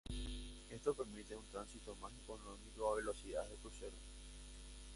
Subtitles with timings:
[0.71, 3.97] Esto permite un tránsito más económico a velocidades de crucero.